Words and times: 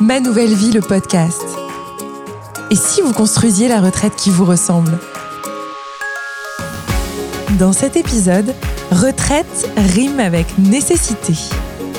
Ma 0.00 0.18
nouvelle 0.18 0.54
vie, 0.54 0.72
le 0.72 0.80
podcast. 0.80 1.44
Et 2.70 2.74
si 2.74 3.02
vous 3.02 3.12
construisiez 3.12 3.68
la 3.68 3.80
retraite 3.80 4.16
qui 4.16 4.30
vous 4.30 4.44
ressemble? 4.44 4.98
Dans 7.58 7.72
cet 7.72 7.96
épisode, 7.96 8.54
retraite 8.90 9.70
rime 9.76 10.20
avec 10.20 10.58
nécessité. 10.58 11.34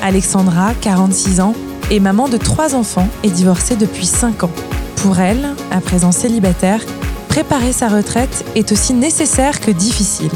Alexandra, 0.02 0.73
46 0.81 1.41
ans, 1.41 1.54
est 1.91 1.99
maman 1.99 2.27
de 2.27 2.38
trois 2.38 2.75
enfants 2.75 3.07
et 3.23 3.29
divorcée 3.29 3.75
depuis 3.75 4.05
5 4.05 4.43
ans. 4.45 4.51
Pour 4.97 5.19
elle, 5.19 5.55
à 5.71 5.79
présent 5.79 6.11
célibataire, 6.11 6.81
préparer 7.29 7.71
sa 7.71 7.88
retraite 7.88 8.45
est 8.55 8.71
aussi 8.71 8.93
nécessaire 8.93 9.59
que 9.59 9.71
difficile. 9.71 10.31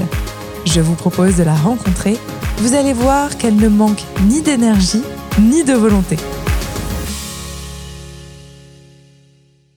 Je 0.66 0.82
vous 0.82 0.96
propose 0.96 1.38
de 1.38 1.44
la 1.44 1.56
rencontrer. 1.56 2.18
Vous 2.58 2.74
allez 2.74 2.94
voir 2.94 3.38
qu'elle 3.38 3.56
ne 3.56 3.70
manque 3.70 4.04
ni 4.28 4.42
d'énergie 4.42 5.04
ni 5.40 5.64
de 5.64 5.74
volonté. 5.74 6.16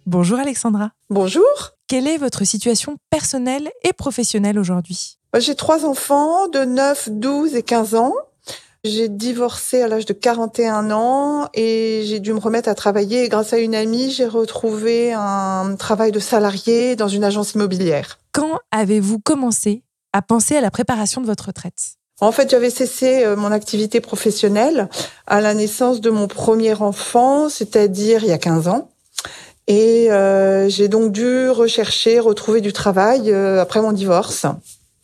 Bonjour 0.07 0.39
Alexandra. 0.39 0.93
Bonjour. 1.11 1.45
Quelle 1.89 2.07
est 2.07 2.17
votre 2.17 2.45
situation 2.45 2.97
personnelle 3.11 3.69
et 3.83 3.93
professionnelle 3.93 4.59
aujourd'hui? 4.59 5.19
J'ai 5.39 5.57
trois 5.57 5.85
enfants 5.85 6.49
de 6.49 6.61
9, 6.61 7.09
12 7.11 7.55
et 7.57 7.63
15 7.63 7.95
ans. 7.97 8.15
J'ai 8.85 9.09
divorcé 9.09 9.83
à 9.83 9.89
l'âge 9.89 10.07
de 10.07 10.13
41 10.13 10.93
ans 10.93 11.49
et 11.55 12.05
j'ai 12.07 12.21
dû 12.21 12.33
me 12.33 12.39
remettre 12.39 12.69
à 12.69 12.77
travailler. 12.77 13.29
grâce 13.29 13.53
à 13.53 13.59
une 13.59 13.75
amie, 13.75 14.11
j'ai 14.13 14.27
retrouvé 14.27 15.13
un 15.13 15.75
travail 15.77 16.13
de 16.13 16.21
salarié 16.21 16.95
dans 16.95 17.09
une 17.09 17.25
agence 17.25 17.55
immobilière. 17.55 18.21
Quand 18.33 18.61
avez-vous 18.71 19.19
commencé 19.19 19.83
à 20.13 20.23
penser 20.23 20.57
à 20.57 20.61
la 20.61 20.71
préparation 20.71 21.21
de 21.21 21.27
votre 21.27 21.47
retraite? 21.47 21.98
En 22.21 22.33
fait, 22.33 22.51
j'avais 22.51 22.71
cessé 22.71 23.25
euh, 23.25 23.37
mon 23.37 23.53
activité 23.53 24.01
professionnelle 24.01 24.89
à 25.27 25.41
la 25.41 25.55
naissance 25.55 26.01
de 26.01 26.11
mon 26.11 26.27
premier 26.27 26.75
enfant, 26.75 27.49
c'est-à-dire 27.49 28.25
il 28.25 28.29
y 28.29 28.33
a 28.33 28.39
15 28.39 28.69
ans. 28.69 28.91
Et 29.69 30.11
euh, 30.11 30.69
j'ai 30.69 30.89
donc 30.89 31.13
dû 31.13 31.49
rechercher, 31.51 32.19
retrouver 32.19 32.61
du 32.61 32.73
travail 32.73 33.31
euh, 33.31 33.61
après 33.61 33.83
mon 33.83 33.93
divorce. 33.93 34.47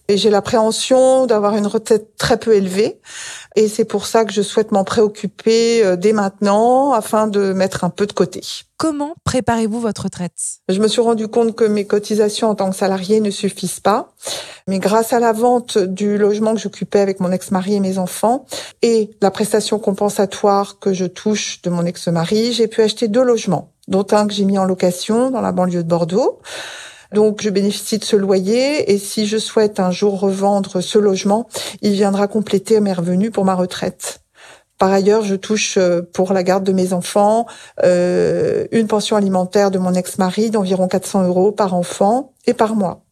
Et 0.09 0.17
j'ai 0.17 0.31
l'appréhension 0.31 1.27
d'avoir 1.27 1.57
une 1.57 1.67
retraite 1.67 2.17
très 2.17 2.39
peu 2.39 2.55
élevée. 2.55 3.01
Et 3.57 3.69
c'est 3.69 3.85
pour 3.85 4.07
ça 4.07 4.25
que 4.25 4.33
je 4.33 4.43
souhaite 4.43 4.73
m'en 4.73 4.85
préoccuper 4.85 5.85
euh, 5.85 5.97
dès 5.97 6.13
maintenant 6.13 6.93
afin 6.93 7.27
de 7.27 7.53
mettre 7.53 7.85
un 7.85 7.91
peu 7.91 8.07
de 8.07 8.13
côté. 8.13 8.43
Comment 8.77 9.15
préparez-vous 9.25 9.81
votre 9.81 10.03
retraite 10.03 10.33
Je 10.69 10.81
me 10.81 10.89
suis 10.89 11.01
rendu 11.01 11.29
compte 11.29 11.55
que 11.55 11.65
mes 11.65 11.87
cotisations 11.87 12.51
en 12.51 12.55
tant 12.55 12.69
que 12.69 12.77
salarié 12.77 13.21
ne 13.21 13.31
suffisent 13.31 13.81
pas. 13.81 14.11
Mais 14.67 14.79
grâce 14.79 15.13
à 15.13 15.21
la 15.21 15.33
vente 15.33 15.79
du 15.79 16.19
logement 16.19 16.55
que 16.55 16.61
j'occupais 16.61 17.01
avec 17.01 17.21
mon 17.21 17.31
ex-mari 17.31 17.75
et 17.75 17.81
mes 17.81 17.99
enfants 17.99 18.47
et 18.83 19.11
la 19.21 19.31
prestation 19.31 19.79
compensatoire 19.79 20.79
que 20.79 20.93
je 20.93 21.05
touche 21.05 21.63
de 21.63 21.71
mon 21.71 21.85
ex-mari, 21.87 22.53
j'ai 22.53 22.67
pu 22.67 22.83
acheter 22.83 23.09
deux 23.09 23.23
logements 23.23 23.71
dont 23.89 24.07
un 24.13 24.27
que 24.27 24.33
j'ai 24.33 24.45
mis 24.45 24.59
en 24.59 24.65
location 24.65 25.31
dans 25.31 25.41
la 25.41 25.53
banlieue 25.53 25.83
de 25.83 25.89
Bordeaux. 25.89 26.41
Donc 27.13 27.43
je 27.43 27.51
bénéficie 27.51 27.99
de 27.99 28.05
ce 28.05 28.17
loyer 28.17 28.93
et 28.93 28.99
si 28.99 29.27
je 29.27 29.39
souhaite 29.39 29.81
un 29.81 29.91
jour 29.91 30.21
revendre 30.21 30.81
ce 30.81 30.99
logement, 30.99 31.49
il 31.83 31.93
viendra 31.93 32.29
compléter 32.29 32.81
mes 32.81 32.93
revenus 32.93 33.31
pour 33.31 33.45
ma 33.45 33.55
retraite. 33.55 34.21
Par 34.79 34.93
ailleurs, 34.93 35.23
je 35.23 35.35
touche 35.35 35.77
euh, 35.79 36.03
pour 36.13 36.33
la 36.33 36.43
garde 36.43 36.65
de 36.65 36.73
mes 36.73 36.93
enfants 36.93 37.47
euh, 37.85 38.67
une 38.73 38.87
pension 38.87 39.17
alimentaire 39.17 39.71
de 39.71 39.79
mon 39.79 39.95
ex-mari 39.95 40.51
d'environ 40.51 40.89
400 40.89 41.25
euros 41.25 41.53
par 41.53 41.75
enfant 41.75 42.33
et 42.47 42.55
par 42.55 42.75
mois. 42.75 43.05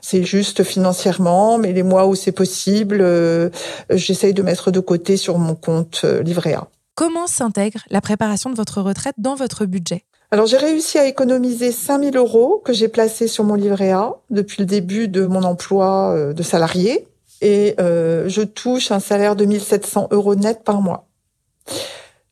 C'est 0.00 0.22
juste 0.22 0.62
financièrement, 0.62 1.58
mais 1.58 1.72
les 1.72 1.82
mois 1.82 2.06
où 2.06 2.14
c'est 2.14 2.32
possible, 2.32 2.98
euh, 3.00 3.50
j'essaye 3.90 4.34
de 4.34 4.42
mettre 4.42 4.70
de 4.70 4.80
côté 4.80 5.16
sur 5.16 5.38
mon 5.38 5.54
compte 5.54 6.04
livret 6.04 6.54
A. 6.54 6.68
Comment 6.94 7.26
s'intègre 7.26 7.80
la 7.90 8.00
préparation 8.00 8.50
de 8.50 8.54
votre 8.54 8.80
retraite 8.80 9.16
dans 9.18 9.34
votre 9.34 9.64
budget? 9.64 10.04
Alors 10.34 10.46
j'ai 10.46 10.56
réussi 10.56 10.98
à 10.98 11.06
économiser 11.06 11.70
5000 11.70 12.16
euros 12.16 12.60
que 12.64 12.72
j'ai 12.72 12.88
placés 12.88 13.28
sur 13.28 13.44
mon 13.44 13.54
livret 13.54 13.92
A 13.92 14.16
depuis 14.30 14.62
le 14.62 14.66
début 14.66 15.06
de 15.06 15.26
mon 15.26 15.44
emploi 15.44 16.12
euh, 16.12 16.32
de 16.32 16.42
salarié 16.42 17.06
et 17.40 17.76
euh, 17.78 18.28
je 18.28 18.42
touche 18.42 18.90
un 18.90 18.98
salaire 18.98 19.36
de 19.36 19.44
1700 19.44 20.08
euros 20.10 20.34
net 20.34 20.64
par 20.64 20.82
mois. 20.82 21.06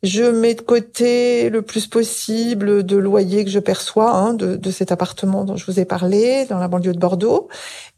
Je 0.03 0.25
mets 0.25 0.55
de 0.55 0.63
côté 0.63 1.49
le 1.49 1.63
plus 1.63 1.87
possible 1.87 2.83
de 2.83 2.97
loyer 2.97 3.45
que 3.45 3.53
je 3.53 3.61
perçois 3.61 4.11
hein, 4.11 4.35
de, 4.35 4.71
cet 4.73 4.91
appartement 4.91 5.45
dont 5.45 5.55
je 5.55 5.65
vous 5.65 5.79
ai 5.79 5.85
parlé 5.85 6.45
dans 6.47 6.59
la 6.59 6.67
banlieue 6.67 6.95
de 6.95 6.99
Bordeaux. 6.99 7.47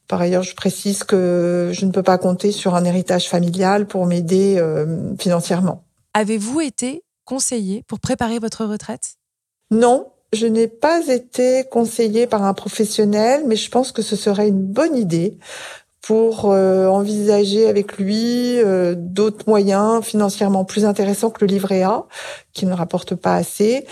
Par 0.06 0.21
ailleurs, 0.21 0.42
je 0.42 0.54
précise 0.54 1.03
que 1.03 1.71
je 1.72 1.86
ne 1.86 1.92
peux 1.92 2.03
pas 2.03 2.19
compter 2.19 2.53
sur 2.53 2.75
un 2.75 2.84
héritage 2.84 3.31
familial 3.31 3.86
pour 3.86 4.04
m'aider 4.04 4.56
euh, 4.59 5.16
financièrement. 5.19 5.82
Avez-vous 6.12 6.60
été 6.60 7.04
conseillé 7.25 7.84
pour 7.88 8.00
préparer 8.00 8.38
votre 8.38 8.66
retraite? 8.66 9.16
Non, 9.74 10.12
je 10.32 10.46
n'ai 10.46 10.68
pas 10.68 11.08
été 11.08 11.64
conseillée 11.68 12.28
par 12.28 12.44
un 12.44 12.54
professionnel, 12.54 13.42
mais 13.44 13.56
je 13.56 13.68
pense 13.68 13.90
que 13.90 14.02
ce 14.02 14.14
serait 14.14 14.46
une 14.46 14.62
bonne 14.62 14.96
idée 14.96 15.36
pour 16.00 16.52
euh, 16.52 16.86
envisager 16.86 17.66
avec 17.66 17.98
lui 17.98 18.60
euh, 18.60 18.94
d'autres 18.96 19.48
moyens 19.48 20.04
financièrement 20.04 20.64
plus 20.64 20.84
intéressants 20.84 21.30
que 21.30 21.44
le 21.44 21.48
livret 21.48 21.82
A, 21.82 22.06
qui 22.52 22.66
ne 22.66 22.72
rapporte 22.72 23.16
pas 23.16 23.34
assez, 23.34 23.84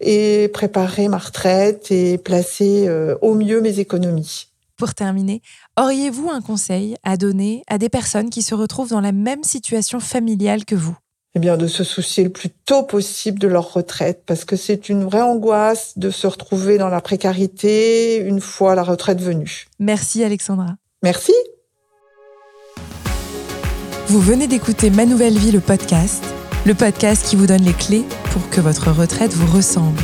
et 0.00 0.50
préparer 0.52 1.06
ma 1.06 1.18
retraite 1.18 1.92
et 1.92 2.18
placer 2.18 2.88
euh, 2.88 3.14
au 3.22 3.34
mieux 3.34 3.60
mes 3.60 3.78
économies. 3.78 4.48
Pour 4.76 4.94
terminer, 4.94 5.40
auriez-vous 5.78 6.30
un 6.30 6.40
conseil 6.40 6.96
à 7.04 7.16
donner 7.16 7.62
à 7.68 7.78
des 7.78 7.88
personnes 7.88 8.30
qui 8.30 8.42
se 8.42 8.56
retrouvent 8.56 8.90
dans 8.90 9.00
la 9.00 9.12
même 9.12 9.44
situation 9.44 10.00
familiale 10.00 10.64
que 10.64 10.74
vous? 10.74 10.98
Eh 11.34 11.38
bien, 11.38 11.56
de 11.56 11.66
se 11.66 11.84
soucier 11.84 12.24
le 12.24 12.30
plus 12.30 12.50
tôt 12.50 12.82
possible 12.82 13.38
de 13.38 13.48
leur 13.48 13.72
retraite, 13.72 14.22
parce 14.26 14.44
que 14.44 14.56
c'est 14.56 14.88
une 14.88 15.04
vraie 15.04 15.20
angoisse 15.20 15.92
de 15.96 16.10
se 16.10 16.26
retrouver 16.26 16.78
dans 16.78 16.88
la 16.88 17.00
précarité 17.00 18.16
une 18.16 18.40
fois 18.40 18.74
la 18.74 18.82
retraite 18.82 19.20
venue. 19.20 19.66
Merci 19.78 20.24
Alexandra. 20.24 20.76
Merci. 21.02 21.34
Vous 24.06 24.20
venez 24.20 24.46
d'écouter 24.46 24.90
Ma 24.90 25.04
Nouvelle 25.04 25.36
Vie, 25.36 25.52
le 25.52 25.60
podcast, 25.60 26.24
le 26.64 26.74
podcast 26.74 27.26
qui 27.26 27.36
vous 27.36 27.46
donne 27.46 27.62
les 27.62 27.74
clés 27.74 28.04
pour 28.32 28.48
que 28.48 28.60
votre 28.60 28.90
retraite 28.90 29.32
vous 29.34 29.54
ressemble. 29.54 30.00